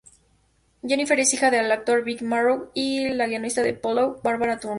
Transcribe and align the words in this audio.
Jennifer 0.81 1.19
es 1.19 1.31
hija 1.35 1.51
del 1.51 1.71
actor 1.71 2.03
Vic 2.03 2.23
Morrow 2.23 2.71
y 2.73 3.09
la 3.09 3.27
guionista 3.27 3.61
de 3.61 3.75
"Pollock", 3.75 4.23
Barbara 4.23 4.59
Turner. 4.59 4.69